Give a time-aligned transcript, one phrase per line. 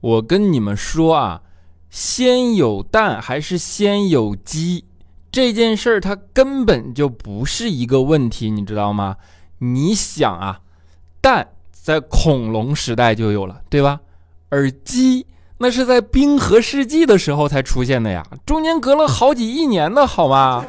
[0.00, 1.42] 我跟你们说啊，
[1.90, 4.84] 先有蛋还是先有鸡
[5.30, 9.16] 这件事儿，它根本就不是一个问题，你知道吗？
[9.58, 10.60] 你想啊，
[11.20, 14.00] 蛋在恐龙时代就有了，对吧？
[14.50, 15.26] 而鸡
[15.58, 20.64] 那是在冰河世纪的时候才出现的呀，中间隔了好几亿年呢，好吗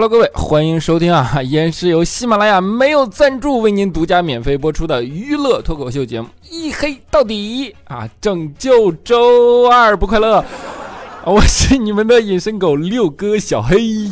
[0.00, 1.42] ？Hello，各位，欢迎收听啊！
[1.42, 8.08] 依然是由喜马拉雅没有赞助为您独家免费播出的娱乐脱口秀节目《一黑到底》啊！
[8.20, 10.44] 拯救周二不快乐，
[11.26, 14.08] 我是你们的隐身狗六哥小黑。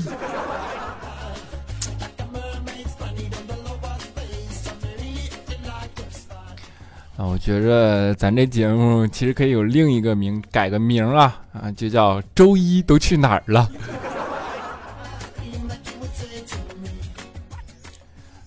[7.16, 13.70] 啊，我觉着咱这节目其实可以有另一个名，改个名啊啊，就叫周一都去哪儿了。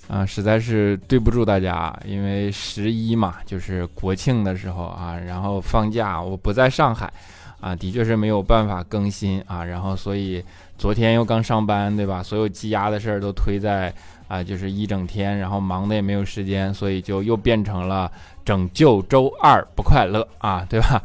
[0.10, 7.14] 啊，实在是对不住大家，因为十一嘛，就是国庆的时候啊，然后放假，我不在上海，
[7.62, 10.44] 啊，的确是没有办法更新啊，然后所以
[10.80, 12.24] 昨天又刚上班，对吧？
[12.24, 13.94] 所有积压的事儿都推在
[14.28, 18.12] 啊，就是一整天，然后忙的也没有时间，所以就又变成了
[18.44, 21.00] 拯救周二不快乐啊，对吧？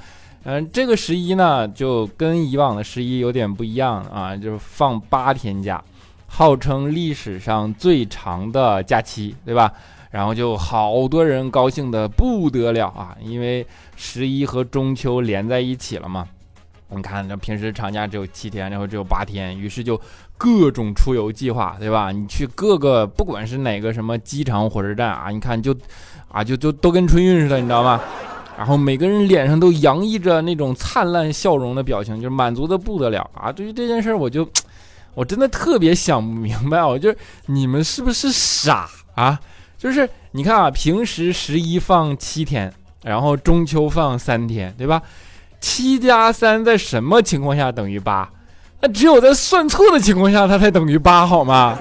[0.44, 5.82] 嗯，这个十一呢，就跟以往的十一有点不一样啊，就是放八天假。
[6.36, 9.72] 号称历史上最长的假期，对吧？
[10.10, 16.26] 然后就好多人高兴的不得了啊，因为十一和中秋连在一起了嘛。
[16.88, 20.00] 你看，这平时长假只有七天，然后只有八天，于是就
[20.36, 22.10] 各种出游计划，对吧？
[22.10, 25.72] 你去各个，不管是哪个什么机场、火车站啊，你看就
[26.26, 28.00] 啊，就就都跟春运似的，你知道吗？
[28.58, 33.52] 然后每个人脸上都洋溢着那种灿烂笑容的表情，就是满足的不得了啊。
[33.52, 34.44] 对于这件事，我就。
[35.14, 37.14] 我真的特别想不明白，我就
[37.46, 39.40] 你们是不是傻啊？
[39.78, 45.02] 就是你看啊，平时十一放七天，然后中秋放三天，对吧？
[45.60, 48.28] 七加三在什么情况下等于八？
[48.80, 51.78] 那只有在算错的情况下，它才等于八，好吗？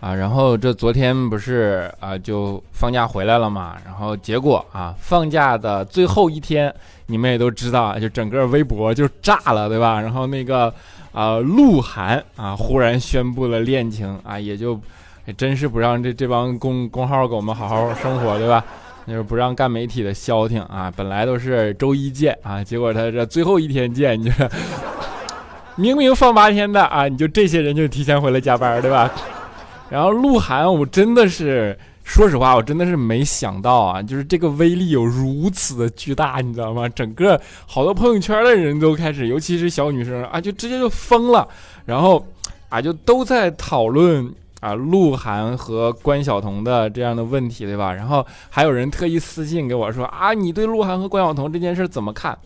[0.00, 6.74] 啊，然后这昨天不是啊，就放假回来了嘛，然后结果啊，放假的最后一天，
[7.06, 10.00] 你们也都知道，就整个微博就炸了，对吧？
[10.00, 10.72] 然后那个
[11.12, 14.80] 啊，鹿晗啊，忽然宣布了恋情啊，也就
[15.36, 18.64] 真是不让这这帮公公号给我们好好生活，对吧？
[19.06, 24.50] 就是不让干媒体的消停啊，本来都是周一见啊，结果他这最后一天见，你这
[25.76, 29.10] 明明放八天的啊，你就这些人就提前回来加班，对吧？
[29.90, 36.88] 然后鹿晗，我真的是，说实话，我真的是没想到啊，就是这个威力有如此的巨大，你知道吗？
[36.88, 41.46] 整个好多朋友圈的人都开始，尤其是小女生啊，就直接就疯了，
[41.84, 42.24] 然后
[42.68, 47.92] 啊，就都在讨论啊，鹿晗和关晓彤的这样的问题，对吧？
[47.92, 52.38] 然后还有人特意私信给我说啊，你对鹿晗和关晓彤这件事怎么看？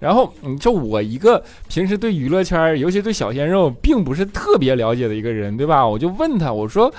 [0.00, 5.86] 然后，你就我一个平时对娱乐圈，尤其对小鲜肉，并不是特别了解的一个人，对吧？
[5.86, 6.92] 我就问他，我说，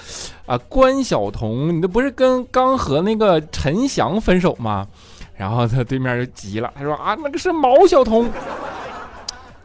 [0.46, 4.88] 啊，关晓彤，你这不是跟刚和那个陈翔分手吗？
[5.36, 8.30] 然后他对面就急了，他说啊，那个是毛晓彤。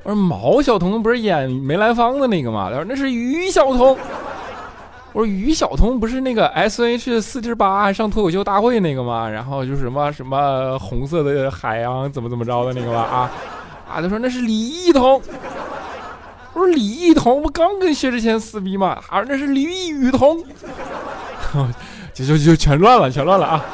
[0.03, 2.71] 我说毛晓彤不是演梅兰芳的那个吗？
[2.71, 3.95] 他说那是于晓彤。
[5.17, 9.27] 我说于晓彤不是那个 S H 四十八上脱口秀大会那个吗？
[9.27, 13.01] 然后就是什么什么红色的海洋怎么怎么着的那个吧？
[13.01, 13.31] 啊
[13.91, 14.03] 啊！
[14.03, 15.19] 他说那是李艺彤。
[16.53, 18.99] 我说李艺彤不刚跟薛之谦撕逼吗？
[19.09, 20.45] 他啊，那是李雨桐。
[22.13, 23.65] 就就就全乱了，全乱了啊！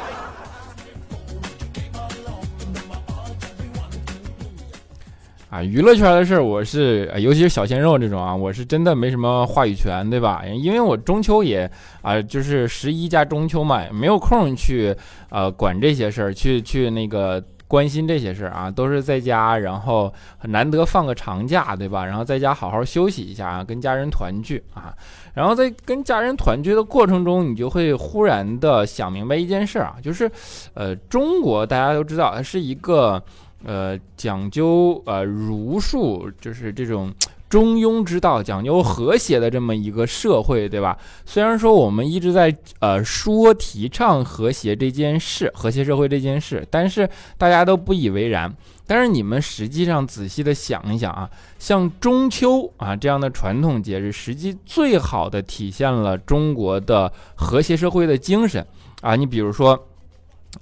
[5.53, 10.41] 啊，娱乐圈的事儿，我是尤其是小鲜肉这种啊，我是真的没什么话语权，对吧？
[10.47, 11.69] 因为我中秋也
[12.01, 14.95] 啊，就是十一加中秋嘛，没有空去
[15.29, 22.03] 呃管这些事儿，去去那个关心这些事儿啊，都是在家，然后很难得放个长假，对吧？
[22.03, 24.91] 然后在家好好休息一下啊，跟家人团聚啊，
[25.35, 30.27] 然后在跟家人团聚的过程中，你就会忽然的想明白一件事儿啊，就是
[30.73, 33.23] 呃，中国大家都知道它是一个。
[33.63, 37.13] 呃，讲究呃儒术，就是这种
[37.49, 40.97] 中庸之道，讲究和谐的这么一个社会，对吧？
[41.25, 47.07] 虽然说我们一直在呃说提倡和谐这件事，和谐社会这件事，但是
[47.37, 48.53] 大家都不以为然。
[48.85, 58.65] 但是你们实际上仔细的想一想啊，像中秋啊这样的传统节日，实际最好的体现了中国的和谐社会的精神
[59.01, 59.15] 啊。
[59.15, 59.87] 你比如说，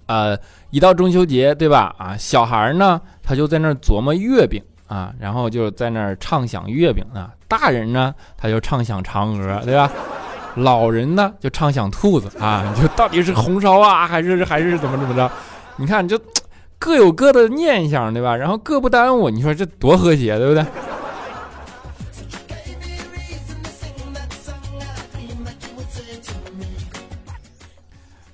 [0.05, 0.37] 呃，
[0.69, 1.95] 一到中秋节，对吧？
[1.97, 7.31] 啊，小孩呢，他就在那儿琢磨月饼啊，然后就在那儿畅想月饼啊。
[7.47, 9.91] 大人呢，他就畅想嫦娥，对吧？
[10.55, 15.31] 老人呢，就畅想兔子啊，就到底是红烧啊，还是还是怎么怎么着？
[15.77, 16.19] 你看就。
[16.83, 18.35] 各有各的念想，对吧？
[18.35, 20.65] 然后各不耽误，你说这多和谐，对不对？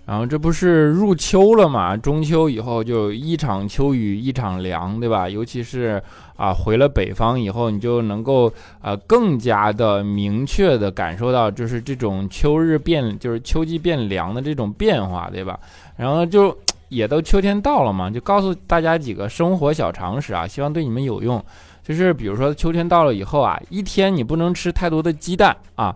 [0.08, 1.96] 然后这不是入秋了嘛？
[1.96, 5.30] 中秋以后就一场秋雨一场凉，对吧？
[5.30, 6.02] 尤其是
[6.38, 8.52] 啊，回了北方以后，你就能够
[8.82, 15.60] 啊更加的明确的感受到，就是这种秋日变，就是秋季变凉的这种变化，对吧？
[15.98, 16.58] 然后就。
[16.90, 21.44] 也都秋天到了嘛，就告诉大家几个生活小常识啊，希望对你们有用。
[21.84, 25.94] 就是比如说秋天到了以后啊，一天你不能吃太多的鸡蛋啊，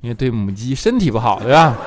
[0.00, 1.78] 因为对母鸡身体不好，对吧？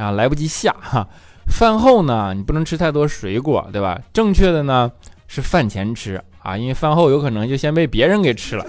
[0.00, 1.06] 啊，来不及下哈。
[1.46, 4.00] 饭后呢，你不能吃太多水果，对吧？
[4.12, 4.90] 正确的呢
[5.28, 8.64] 是饭前吃啊，因为饭后有可能就先被别人给吃了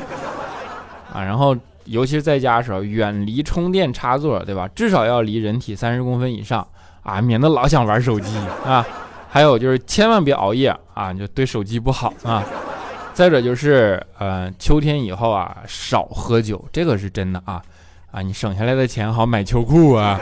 [1.14, 1.24] 啊。
[1.24, 1.56] 然后
[1.86, 4.68] 尤其是在家的时候，远离充电插座，对吧？
[4.76, 6.68] 至少要离人体三十公分以上。
[7.04, 8.86] 啊，免得老想玩手机啊！
[9.28, 12.46] 还有就是千万别熬夜啊，就对手机不好啊。
[13.12, 17.60] 再者就是，呃，秋天以后啊，少喝酒，这个是真的啊
[18.12, 20.20] 啊，你省下来的钱好买秋裤啊。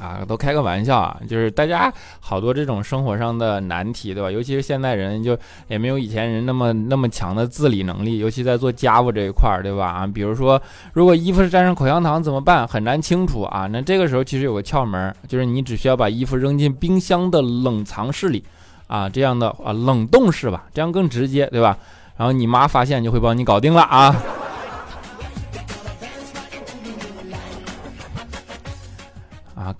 [0.00, 4.30] 啊，都开个玩笑啊，就是大家好多这种生活上的难题，对吧？
[4.30, 5.38] 尤其是现代人，就
[5.68, 9.86] 也没有以前人那么那么强的自理能力，尤其在做家务这一块儿，对吧？
[9.88, 10.60] 啊，比如说，
[10.94, 12.66] 如果衣服是沾上口香糖怎么办？
[12.66, 13.66] 很难清除啊。
[13.70, 18.42] 那这个时候其实有个窍门，就是你只需要把衣服扔进冰箱的冷藏室里，
[18.86, 21.76] 啊，这样的啊冷冻室吧，这样更直接，对吧？
[22.16, 24.16] 然后你妈发现就会帮你搞定了啊。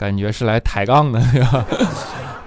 [0.01, 1.67] 感觉是来抬杠的， 对吧？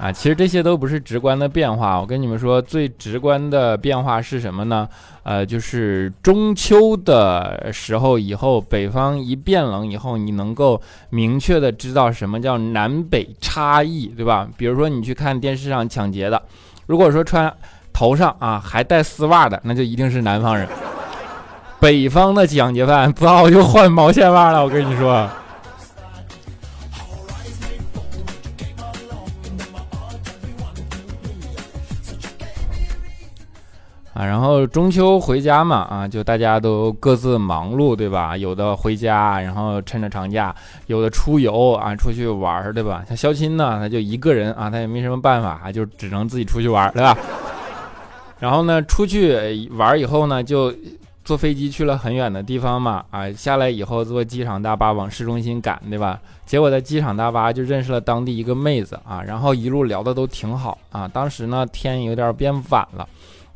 [0.02, 2.02] 啊，其实这些都不是直观的变化。
[2.02, 4.90] 我跟你们说，最直观的变化是什么呢？
[5.22, 14.48] 呃，就是中秋的时候以后，北方一变冷以后，你能够明确的知道什么叫南北差异，对吧？
[14.58, 16.42] 比如说你去看电视上抢劫的，
[16.88, 17.54] 如果说穿
[17.94, 20.68] 头上啊还带丝袜的，那就一定是南方人。
[21.80, 25.30] 北方的抢劫犯早就换毛线袜了，我跟你说。
[34.14, 38.38] 啊，然后中秋回家嘛，啊，就大家都各自忙碌，对吧？
[38.38, 40.54] 有的回家，然后趁着长假；
[40.86, 43.04] 有的出游啊，出去玩，对吧？
[43.08, 47.18] 像肖钦呢，他就一个人啊，他也没什么办法，就只能自己出去玩，对吧？
[48.40, 50.72] 然后呢，出去玩以后呢，就
[51.24, 56.20] 坐飞机去了很远的地方嘛，啊，下来以后坐机场大巴往市中心赶，对吧？
[56.46, 61.08] 结果在机场大巴就认识了当地一个妹子啊，然后一路聊的都挺好啊。
[61.08, 63.08] 当时呢，天有点变晚了。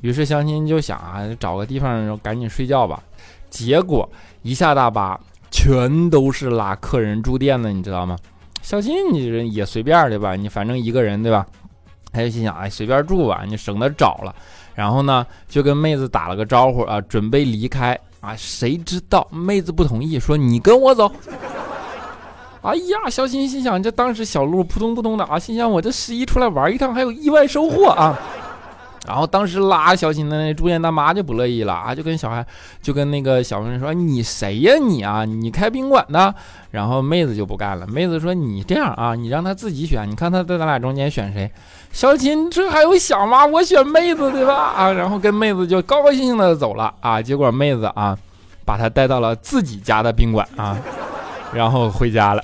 [0.01, 3.01] 于是相亲就想啊，找个地方赶紧睡觉吧。
[3.49, 4.07] 结果
[4.41, 8.17] 一下大巴，全都是拉客人住店的，你知道吗？
[8.61, 10.35] 相亲你人也随便对吧？
[10.35, 11.45] 你反正一个人对吧？
[12.11, 14.35] 他就心想，哎，随便住吧，你省得找了。
[14.75, 18.35] 然后呢，就跟妹子打了个招呼啊，准备离开啊。
[18.35, 21.11] 谁知道妹子不同意，说你跟我走。
[22.61, 28.19] 哎呀，小新心想，这当时小鹿扑通扑通的啊，心想我这十一出来玩一趟，还有意外收获啊。
[29.05, 32.45] 然后当时拉小新的那住店大妈就不乐意了啊，就跟小孩，
[32.81, 35.23] 就跟那个小妹说：“你谁呀你啊？
[35.23, 36.33] 你开宾馆的？”
[36.71, 41.49] 然后妹子就不干了，妹子说：“你这样啊，你让他自己选，你看他在咱俩中间选谁？”
[41.93, 43.45] 小琴这还有想吗？
[43.45, 44.53] 我选妹子对吧？
[44.53, 47.21] 啊，然后跟妹子就高高兴兴的走了啊。
[47.21, 48.17] 结果妹子啊，
[48.65, 50.77] 把他带到了自己家的宾馆啊，
[51.53, 52.43] 然后回家了。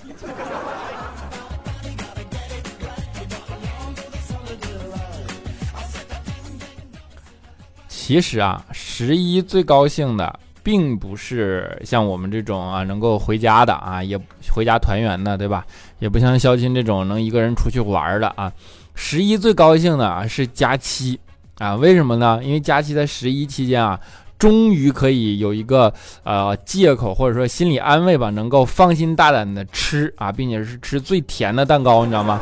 [8.06, 14.20] 其实啊，十一最高兴的，并不是像我们这种啊能够回家的啊，也
[14.52, 15.66] 回家团圆的，对吧？
[16.00, 18.52] 也不像肖钦这种能一个人出去玩的啊。
[18.94, 21.18] 十一最高兴的啊是假期
[21.60, 22.42] 啊，为什么呢？
[22.44, 23.98] 因为假期在十一期间啊，
[24.38, 25.94] 终于可以有一个
[26.24, 32.42] 呃借口或者说心理安慰吧，能够放心大胆的吃啊，并且是吃最甜的蛋糕，你知道吗？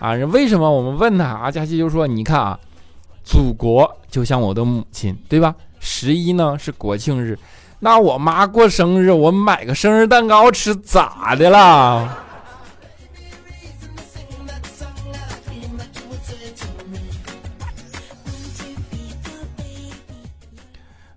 [0.00, 1.50] 啊，为什么我们问他啊？
[1.50, 2.60] 佳期就说，你看啊。
[3.26, 5.52] 祖国就像我的母亲，对吧？
[5.80, 7.36] 十一呢是国庆日，
[7.80, 12.18] 那我妈过生日，我买个生日蛋糕吃咋的啦？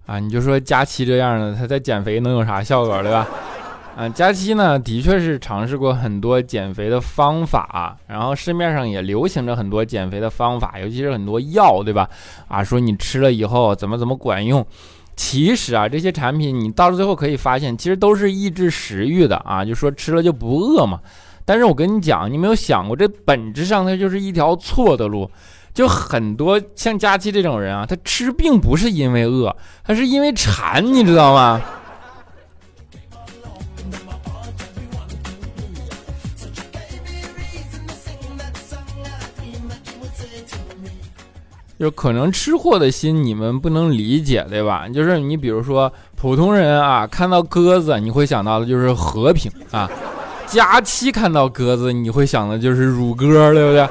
[0.07, 3.27] 啊，你就说佳期这样的，他在减肥能有啥效果，对吧？
[3.99, 12.09] 啊，佳期呢，的确是尝试过很多减肥的方法，然后市面上也流行着很多减肥的方法，尤其是很多药，对吧？
[12.47, 14.65] 啊，说你吃了以后怎么怎么管用，
[15.17, 21.01] 其实啊，这些产品你到了最后可以发现，其实都是抑制食欲的啊，就说吃了就不饿嘛。
[21.43, 25.29] 但是我跟你讲，你没有想过，这本质上它就是一条错的路。
[25.73, 29.53] 就很多像佳期这种人啊，他吃并不是因为饿，
[29.83, 31.61] 他是因为馋，你知道吗？
[41.79, 44.85] 就可能吃货的心你们不能理解，对吧？
[44.89, 49.89] 就是你比如说普通人啊，看到鸽子你会想到的就是和平啊，
[50.45, 53.81] 佳期看到鸽子你会想的就是乳鸽，对不对？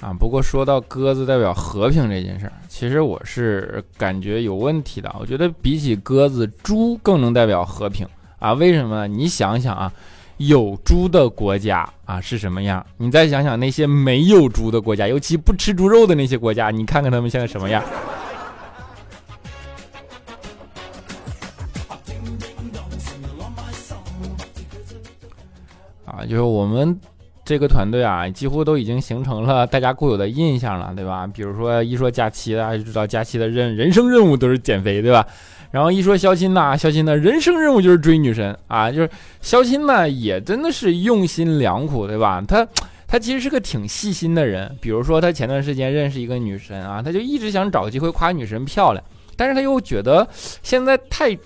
[0.00, 5.12] 啊，不过说到鸽子代表和平这件事儿，其实我是感觉有问题的。
[5.18, 8.06] 我觉得比起鸽子，猪更能代表和平
[8.40, 8.54] 啊？
[8.54, 9.06] 为什么？
[9.06, 9.92] 你想想啊，
[10.38, 12.84] 有猪的国家啊是什么样？
[12.96, 17.80] 你再想想那些没有猪的国家，尤其不吃猪肉的那些国家，你看看他们现在什么样？
[26.04, 26.98] 啊，就是我们。
[27.42, 31.26] 这个团队啊，几乎都已经形成了大家固有的印象了，对吧？
[31.26, 35.26] 比如说一说佳期，大家就知道佳期的任人生任务都是减肥，对吧？
[35.70, 39.10] 然后一说肖钦呐，肖钦的人生任务就是追女神啊，就是
[39.40, 42.42] 肖钦呢也真的是用心良苦，对吧？
[42.46, 42.66] 他
[43.06, 44.76] 他其实是个挺细心的人。
[44.80, 49.04] 比如说他前段时间认识一个女神啊，他就一直想找机会夸女神漂亮，
[49.36, 50.26] 但是他又觉得
[50.62, 51.36] 现在太。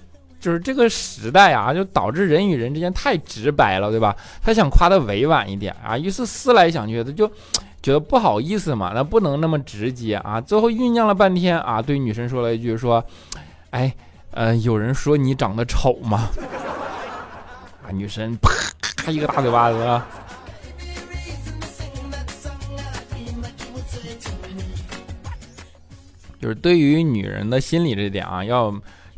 [0.40, 4.14] 就是这个时代啊，就导致人与人之间太直白了，对吧？
[4.42, 7.26] 他想夸的委婉一点啊，于是思来想去他，就
[7.82, 10.38] 觉得不好意思嘛，那不能那么直接啊。
[10.38, 13.02] 最后酝酿了半天啊，对女神说了一句说
[13.72, 13.90] ：“哎，
[14.34, 16.28] 呃，有人说你长得丑吗？”
[17.86, 20.02] 啊，女神啪一个大嘴巴子。
[26.40, 28.74] 就是对于女人的心理这点啊，要。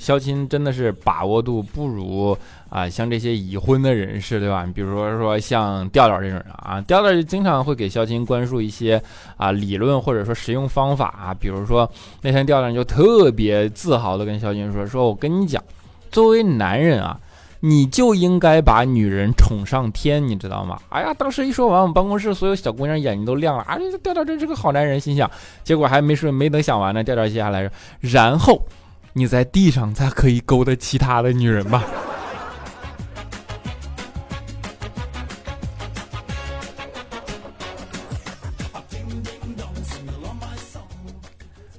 [0.06, 4.64] 肖钦真的是把握度不如啊，像这些已婚的人士，对吧？
[4.72, 9.02] 比如说说像调调这种人啊，调调就经常会给肖钦灌输一些
[9.36, 11.34] 啊理论或者说实用方法啊。
[11.34, 11.90] 比如说
[12.22, 15.60] 那天调调就特别自豪的跟肖钦说：“说我跟你讲，
[16.12, 17.18] 作为男人啊，
[17.58, 23.64] 你就应该把女人宠上天，你知道吗？”哎呀，当时一说完，我们办公室所有小姑娘眼睛都亮了。
[23.64, 25.28] 啊，调调真是个好男人，心想。
[25.64, 27.70] 结果还没说，没等想完呢，调调接下来说，
[28.02, 28.62] 然后。
[29.18, 31.82] 你在地上才可以勾搭其他的女人吧？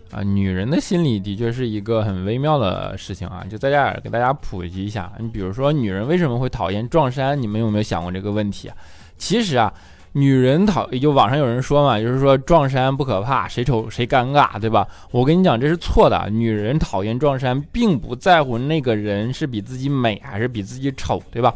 [0.09, 5.13] 啊，女人的心理的确是一个很微妙的事情啊，就在这儿给大家普及一下。
[5.19, 7.39] 你比如说，女人为什么会讨厌撞衫？
[7.39, 8.75] 你们有没有想过这个问题啊？
[9.15, 9.71] 其实啊。
[10.17, 14.87] 女人讨也就网上有人说嘛，就是说撞衫不可怕，谁丑谁尴尬，对吧？
[15.11, 16.27] 我跟你讲，这是错的。
[16.31, 21.53] 女人讨厌撞衫，并不在乎那个人是比自己美还是比自己丑，对吧？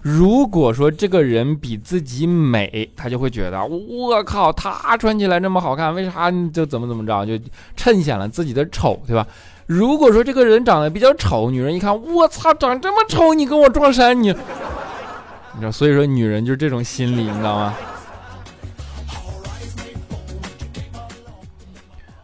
[0.00, 7.36] 如果说这个人比自己美，她就会觉得我靠，他穿起来这么好看，为啥就怎么怎么着，就
[7.76, 9.26] 衬显了自己的丑，对吧？
[9.66, 14.32] 如果说这个人长得比较丑，女人一看，我操，长这么丑，你跟我撞衫，你。
[15.58, 17.74] 你知道，所以说女人就是这种心理，你知道吗？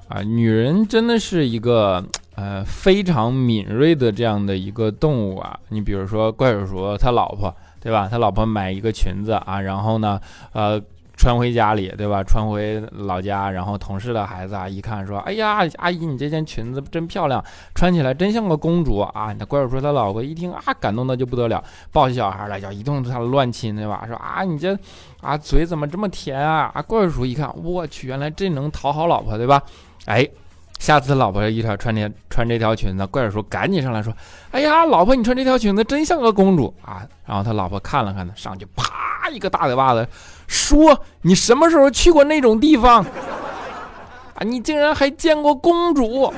[0.06, 2.04] 啊，女人真的是一个
[2.36, 5.58] 呃非常敏锐的这样的一个动物啊。
[5.70, 8.06] 你比如说怪叔叔他老婆，对吧？
[8.08, 10.20] 他老婆买一个裙子啊，然后呢，
[10.52, 10.80] 呃。
[11.24, 12.22] 穿回家里，对吧？
[12.22, 17.42] 穿回老家，然后同事的孩子啊，一看说：“哎呀，阿姨，你这件裙子真漂亮，
[17.74, 24.04] 穿起来真像个公主啊！”那怪叔说他老婆一听啊，感动的就不得了，抱起小孩来，要一顿他乱亲，对吧？
[24.06, 24.78] 说啊，你这
[25.22, 26.70] 啊嘴怎么这么甜啊？
[26.74, 29.62] 啊，怪叔一看，我去，原来这能讨好老婆，对吧？
[30.04, 30.28] 哎，
[30.78, 34.12] 下次老婆一条穿这穿这条裙子，怪叔赶紧上来说
[34.52, 40.06] ：“哎呀，老婆，你穿这条裙子真像个公主啊！”然后他老婆看了看他，上去啪一个大嘴巴子。
[40.46, 43.02] 说你什么时候去过那种地方
[44.34, 44.44] 啊？
[44.44, 46.34] 你竟然还见过公主啊。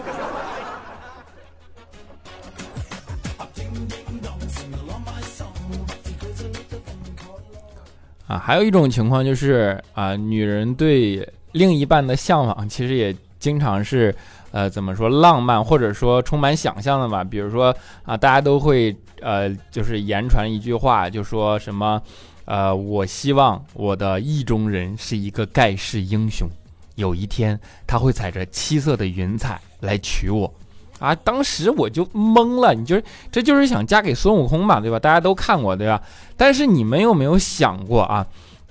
[8.38, 13.16] 还有一种情况就是啊，女人对另一半的向往，其实也
[13.46, 14.12] 经常是
[14.50, 17.22] 呃怎么说浪漫或者说充满想象的吧。
[17.22, 17.72] 比如说
[18.04, 22.02] 啊，大家都会呃就是言传一句话，就说什么
[22.44, 26.48] 呃我希望我的意中人是一个盖世英雄，
[26.96, 30.52] 有一天他会踩着七色的云彩来娶我。
[30.98, 31.14] 啊！
[31.14, 34.98] 当时我就懵了，你就是这就是想嫁给孙悟空嘛，对吧？
[34.98, 36.00] 大家都看过，对吧？
[36.38, 38.26] 但是你们有没有想过啊？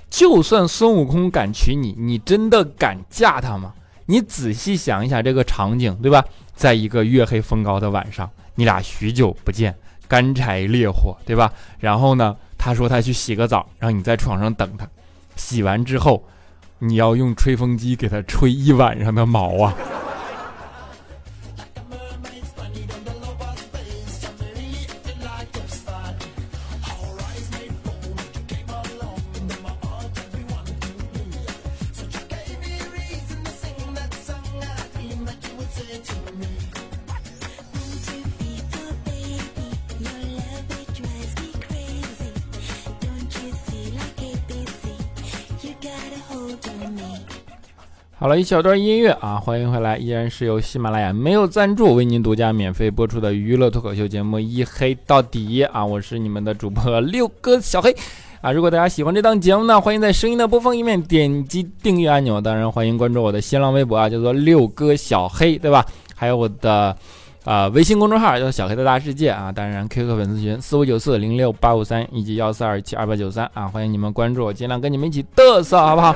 [0.10, 3.74] 就算孙悟空敢娶你，你真的敢嫁他吗？
[4.08, 6.24] 你仔细想一想这个场景，对吧？
[6.56, 9.76] 在一个月黑风高的晚上，你俩许久不见，
[10.08, 11.52] 干柴烈火，对吧？
[11.80, 14.88] 然后呢，他说他去洗个澡，让你在床上等他。
[15.36, 16.24] 洗完之后，
[16.80, 19.76] 你要用吹风机给他吹一晚上的毛啊！
[48.36, 57.96] 一小段音乐啊，欢迎回来，依然是由喜马拉雅没有赞助为您独家免费播出的娱乐脱口秀节目《一黑到底》啊，我是你们的主播六哥小黑
[58.42, 58.52] 啊。
[58.52, 65.86] 如果大家喜欢这档节目呢，欢迎在声音的播放页面点击订阅按钮，当然欢迎关注我的新浪微博啊，叫做六哥小黑，对吧？
[66.16, 66.96] 还有我的
[67.44, 76.14] 啊微信公众号叫小黑的大世界啊，当然 QQ 粉丝群四五九四零六八五三以及幺四二七二八九三啊，欢迎你们关注我，尽量跟你们一起嘚瑟，好不好？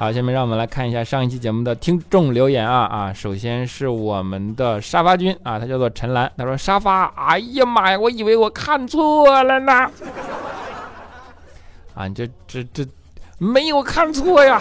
[0.00, 3.12] 好，下面让我们来看一下上一期节目的听众留言啊啊！
[3.12, 9.90] 首先是我们的沙发君啊，他叫做陈兰，他说沙发，哎呀妈呀，我以为我看错了呢。
[11.92, 12.82] 啊，这这这
[13.36, 14.58] 没有看错呀。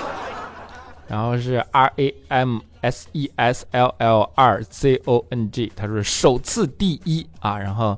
[1.08, 7.98] 然后是 R A M S E S L L 二 C O N G，他说首次第一啊，然后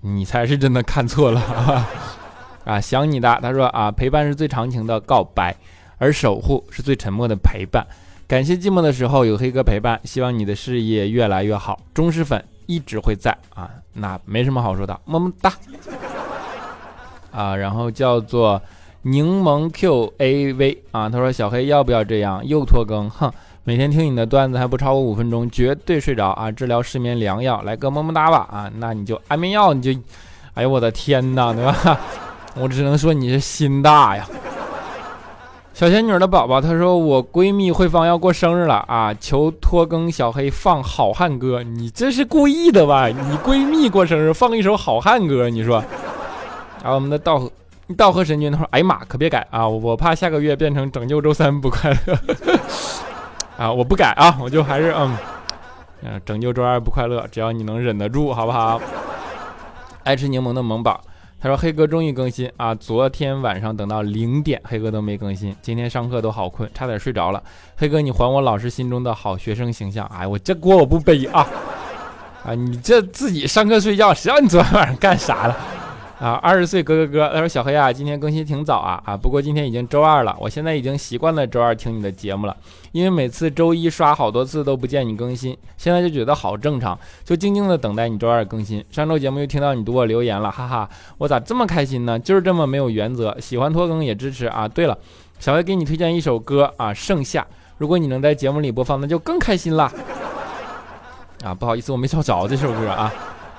[0.00, 1.42] 你才是真的看错了
[2.64, 2.80] 啊！
[2.80, 5.54] 想你的，他说啊，陪伴是最长情的告白。
[5.98, 7.86] 而守护是最沉默的陪伴，
[8.26, 13.36] 感谢寂寞的时候有黑哥陪伴，希望你的事业越来越好，忠实粉一直会在。
[13.54, 15.52] 啊，那没什么好说的，么么哒。
[17.30, 18.60] 啊，然后叫做
[19.02, 23.32] 柠檬 QAV 啊，他说小黑要不要这样又拖更，哼，
[23.64, 28.48] 每天听你的段子还不超过五分钟，绝对睡着啊，治疗失眠良药，来个么么哒吧。
[28.50, 30.00] 啊，那你就安眠药你就，
[30.54, 32.00] 哎呦我的天哪，对吧？
[32.56, 34.26] 我只能说你是心大呀。
[35.74, 43.08] 小仙女的宝宝，她说我闺蜜慧芳要过生日了啊，求拖更小黑放好汉歌，你这是故意的吧？
[43.08, 45.78] 你闺蜜过生日放一首好汉歌，你说？
[46.84, 47.50] 啊，我们的道
[47.96, 52.16] 道和神君他说，哎呀妈，可别改啊，我怕下个月变成拯救周三不快乐
[53.58, 55.16] 啊，我不改啊，我就还是嗯
[56.04, 58.80] 嗯拯救周二不快乐，只要你能忍得住，好不好？
[60.04, 61.00] 爱吃柠檬的萌宝。
[61.44, 62.74] 他说：“黑哥终于更新啊！
[62.74, 65.54] 昨天晚上等到零点，黑哥都没更新。
[65.60, 67.42] 今天上课都好困，差点睡着了。
[67.76, 70.06] 黑哥，你还我老师心中的好学生形象！
[70.06, 71.46] 哎，我这锅我不背啊！
[72.46, 75.54] 啊，你这自己上课睡觉，谁让你昨天晚上干啥了？”
[76.20, 82.56] 啊，二十岁哥哥哥，他说小黑啊，今天更新挺早啊啊，不过今天已经周二了，我现在已经习惯了周二听你的节目了，
[82.92, 88.82] 因为每次周一刷好多次都不见你更新，现在就觉得好正常，就静静的等待你周二更新。
[88.90, 92.16] 上周节目又听到你读我留言了，哈哈，我咋这么开心呢？
[92.18, 94.68] 就是这么没有原则，喜欢拖更也支持啊。
[94.68, 94.96] 对了，
[95.40, 97.42] 小黑给你推荐一首歌啊，《盛夏》，
[97.76, 99.92] 如果你能在节目里播放，那就更开心了。
[101.44, 103.12] 啊，不好意思，我没找着这首歌啊。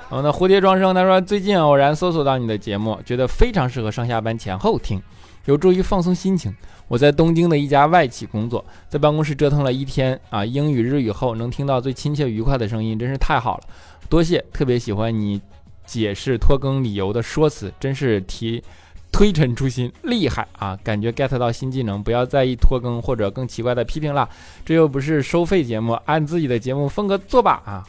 [0.09, 5.01] 哦，那，蝴蝶庄生他说，最近偶然搜索到你的节目，觉得非常适合上下班前后听，
[5.45, 6.55] 有助于放松心情。
[6.87, 13.63] 我在东京的一家外企工作，在办公室折腾了一天啊，英语日语后能听到最亲切愉快的声音，真是太好了，
[14.07, 14.45] 多谢！
[14.53, 15.41] 特别喜欢你
[15.87, 18.63] 解释拖更理由的说辞，真是提
[19.11, 20.77] 推陈出新，厉害啊！
[20.83, 24.29] 感觉 get 到新技能，不要在意拖更或者更奇怪的批评了，
[24.63, 27.83] 这又不是收费节目，按自己的节目风格做吧啊！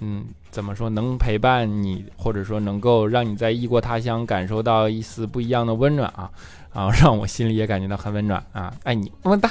[0.00, 0.24] 嗯。
[0.50, 6.30] 怎么说能陪伴你，或者说能够让你在异国他乡感受到一丝不一样的温暖啊，
[6.72, 9.50] 啊，让我心里也感觉到很温暖啊，爱你么么哒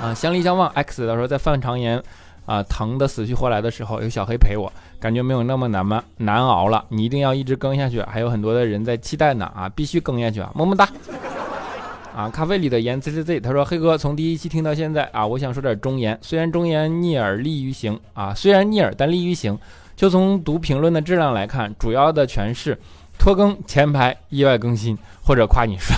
[0.00, 0.70] 啊，相离相望。
[0.70, 2.02] X 到时候在犯肠炎
[2.46, 6.02] 啊，疼的死去活来的时候，有小黑陪我，感觉没有那么难吗？
[6.16, 10.88] 难熬了，你一定要一直更下去，还有很多的人在期待呢啊，必须更下去啊，么么哒。
[12.14, 19.58] 啊，咖啡里的盐 z z z，他说黑哥从第一期听到现在啊，我想说点忠言，虽然忠言逆耳利于行啊，虽然逆耳但利于行。
[19.96, 22.76] 就从读评论的质量来看，主要的全是
[23.16, 25.96] 拖更、前排、意外更新，或者夸你帅。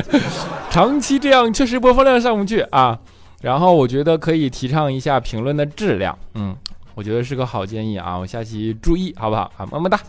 [0.72, 2.98] 长期这样确实播放量上不去啊。
[3.42, 6.56] 然后我觉得可以提倡一下评论的质量，嗯，
[6.94, 8.16] 我觉得是个好建议啊。
[8.16, 9.66] 我下期注意好不好啊？
[9.66, 10.00] 么么哒。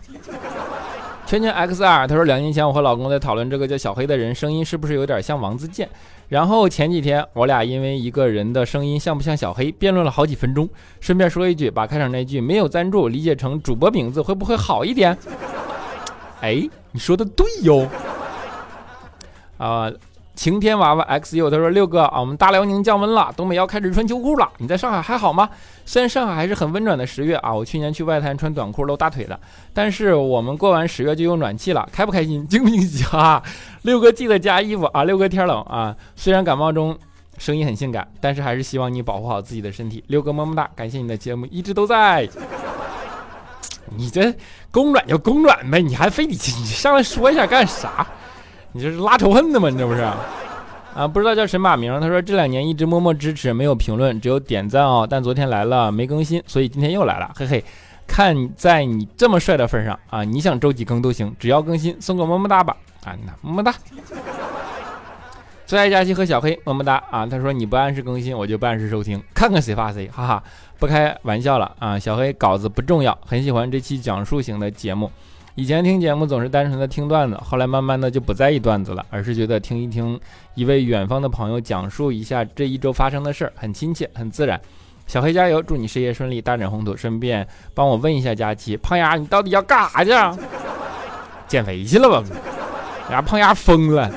[1.30, 5.88] 圈圈 XR 他说，两年前我和老公在讨论这个叫小黑的人声音是不是有点像王自健。
[6.28, 10.68] 然后前几天我俩因为一个人的声音像不像小黑辩论了好几分钟。
[11.00, 15.16] 顺便说一句，把开场那句没有赞助理解成主播名字会不会好一点？
[16.42, 17.88] 哎，你说的对哟。
[19.60, 19.92] 啊。
[20.40, 24.50] 晴天娃娃 XU 他说六哥啊，我们大辽宁降温了，东北要开始穿秋裤了。
[24.60, 25.50] 你在上海还好吗？
[25.86, 29.38] 虽然上海还是很温暖的十月啊，我去年去外滩穿短裤露大腿的，
[29.74, 32.48] 但是我们过完十月就用暖气了，开不开心？
[32.48, 33.44] 惊不惊喜啊？
[33.82, 36.98] 六哥记得加衣服啊，六哥天冷啊，虽然感冒中
[37.38, 40.02] 声音很性感，但是还是希望你保护好自己的身体。
[40.08, 42.26] 六哥么么哒，感谢你的节目一直都在。
[43.94, 44.34] 你这
[44.72, 48.08] 供暖就供暖呗，你还非得你上来说一下干啥？
[48.72, 49.70] 你这是拉仇恨的吗？
[49.70, 50.02] 你这不是？
[50.96, 52.00] 啊，不知道叫神马名。
[52.02, 55.08] 他说这两年一直默默支持，没有评论，只有点赞哦。
[55.10, 57.64] 但昨天来了没更新，所以今天又来了，嘿嘿。
[58.08, 62.76] 看在你这么帅的份上啊，你想周几更都行，只要更新送个么么哒吧。
[63.06, 63.74] 啊，那么么哒。
[65.68, 67.24] 最爱佳期和小黑么么哒啊。
[67.26, 70.44] 他说你不按时更新，我就不按时收听，看看谁发谁，哈哈。
[70.80, 75.12] 不开玩笑了啊，小黑稿子不重要，很喜欢这期讲述型的节目。
[75.60, 80.18] 以前听节目总是单纯的听段子，后来慢慢的就不在意段子了，而是觉得听一听
[80.56, 84.58] 一位远方的朋友讲述一下这一周发生的事儿，很亲切，很自然。
[85.06, 86.96] 小黑加油，祝你事业顺利，大展宏图。
[86.96, 90.12] 顺便帮我问一下佳琪，胖丫，你到底要干啥去？
[91.46, 92.24] 减肥去了吧？
[93.12, 94.10] 呀，胖丫疯了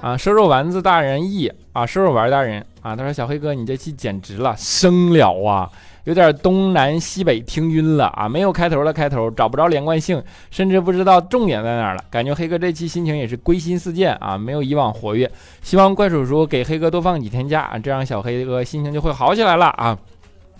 [0.00, 0.16] 啊！
[0.16, 5.70] 瘦肉丸子大人 E 啊，瘦肉丸大人啊，他说小黑哥，你这期简直了，生了啊！
[6.04, 12.04] 有点东南西北听晕了啊，没有开头的开头，找不着连贯性，甚至不知道重点在哪儿了。
[12.10, 15.30] 感觉黑哥这期心情也是归心似箭啊，没有以往活跃。
[15.62, 19.98] 希望怪叔叔给黑哥多放几天假啊，这样小黑哥心情就会好起来了啊。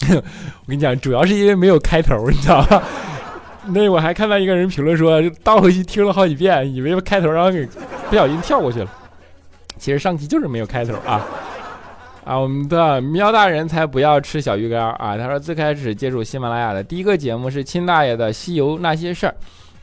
[0.09, 2.83] 我跟你讲，主要是因为没有开头，你知道吧？
[3.67, 7.67] 那我还看到一个人评论说，倒回去听了好几遍，以为开头，然后给
[8.11, 8.91] 不小心跳过去了。
[9.79, 11.25] 其实上期就是没有开头啊。
[12.25, 15.17] 啊，我们的喵大人才不要吃小鱼干啊！
[15.19, 19.31] 他说最开始接触喜马拉雅的第一个节目是亲大爷的《西游那些事儿》，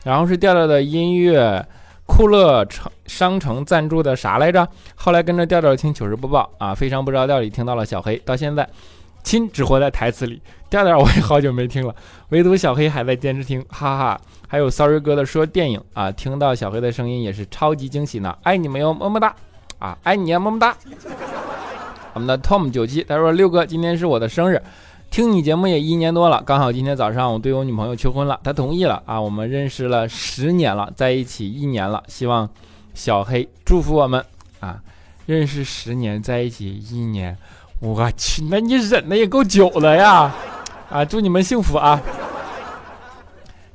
[0.02, 1.64] 然后是调调的音乐
[2.04, 4.66] 酷乐城商城赞助的啥来着？
[4.96, 8.68] 后来跟着调调听糗事播报啊，非常不着调里听到了小黑，到现在
[9.22, 10.42] 亲只活在台词里。
[10.68, 11.94] 调调我也好久没听了，
[12.30, 14.20] 唯独小黑还在坚持听，哈哈！
[14.48, 19.32] 还有 Sorry 哥的说电影啊，听到小黑的声音也是超级惊喜呢，爱你们哟，么么哒
[19.78, 20.76] 啊，爱你呀，么么哒。
[22.14, 24.62] 我们的 Tom 九七他说：“六哥，今天是我的生日，
[25.10, 31.88] 听你节目也一年多了，刚好今天早上我对我女朋友求婚了，她同意了啊，我们认识了十年了，在一起一年。
[31.88, 32.48] 了，希望
[32.92, 34.22] 小黑祝福我们
[34.60, 34.80] 啊，
[35.24, 37.34] 认识十年，在一起一年，
[37.80, 40.34] 我去，那你忍的也够久了呀，
[40.90, 41.98] 啊，祝你们幸福啊，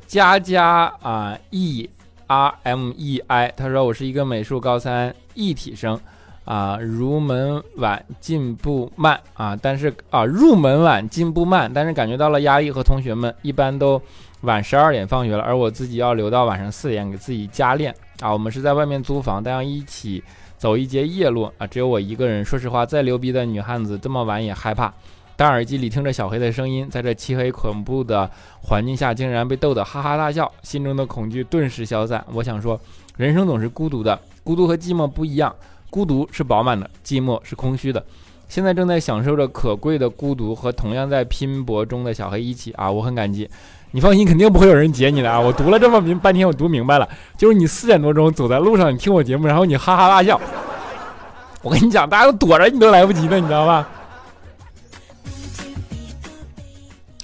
[0.05, 1.89] 佳佳啊，E
[2.27, 5.99] R M E I，他说我是一个美术高三艺体生。”
[6.47, 9.53] 啊，入门晚，进步慢啊！
[9.61, 14.01] 但是啊，入门晚，进步慢，但是感觉到了压力和同学们一般都
[14.41, 18.31] 晚十二点放学了，而我自己要留到晚上四点给自己加练啊！
[18.31, 20.23] 我们是在外面租房，但要一起
[20.57, 21.67] 走一节夜路啊！
[21.67, 22.45] 只有我一个人。
[22.45, 24.93] 说实话，再牛逼的女汉子这么晚也害怕。
[25.35, 28.31] 当耳机里听着小黑的声音，在这漆黑恐怖的
[28.61, 32.23] 环境下，竟然被逗得哈哈大笑，心中的恐惧顿时消散。
[32.31, 32.79] 我想说，
[33.17, 35.53] 人生总是孤独的，孤独和寂寞不一样。
[35.89, 38.03] 孤独是饱满的，寂寞是空虚的。
[38.47, 42.89] 现在正在享受着可贵的孤独，和同样在拼搏中的小黑一起啊！
[42.89, 43.49] 我很感激。
[43.91, 45.39] 你放心，肯定不会有人截你的啊！
[45.39, 50.39] 我读了这么明半天，我读明白了，就是你四点多钟走在路上，你听我节目，然后你哈哈大笑。
[51.61, 53.89] 我跟你讲，大家都躲着你都来不及的，你知道吧？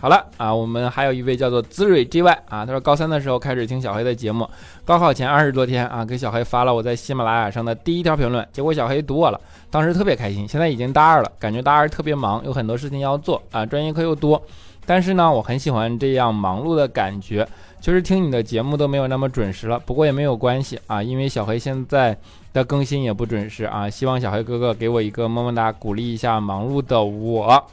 [0.04, 4.46] 好了啊，我们还有一位叫做滋蕊 GY 啊，他说高三的时候开始听小黑的节目，
[4.84, 9.40] 高考前二十多天啊，给小黑发了我在喜马拉雅上的第一条评论，结果小黑读我了，
[9.72, 10.46] 当时特别开心。
[10.46, 14.44] 现在已经大二了，感觉大二特别忙，有很多事情要做啊，专业课又多，
[14.86, 17.48] 但是呢，我很喜欢这样忙碌的感觉，
[17.80, 22.18] 就是听你的节目都没有那么准时了，不过也没有关系啊，因为小黑现在
[22.52, 27.66] 的更新也不准时啊，希望小黑哥哥给我一个么么哒，鼓励一下忙碌的我。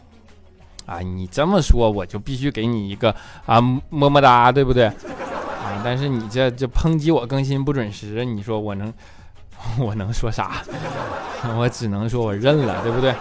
[0.86, 3.14] 啊，你这么说，我就必须给你一个
[3.46, 4.86] 啊么么哒，对不对？
[4.86, 8.92] 啊，但是你这这抨击我更新不准时，你说我能
[9.78, 10.62] 我能说啥？
[11.56, 13.14] 我只能说我认了，对不对？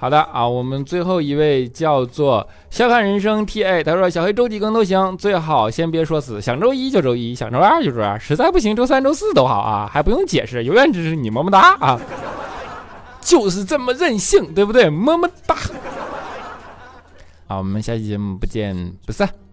[0.00, 12.00] 好的啊，我们最后一位叫做笑看人生 T A，他说小黑周几更都行，最好先别说死，想周一就周一，想周二就周二，实在不行周三周四都好啊，还不用解释，永远支持你，么么哒啊，
[13.20, 14.88] 就是这么任性，对不对？
[14.88, 15.56] 么么哒。
[17.48, 19.47] 好，我们下期节目不见不散。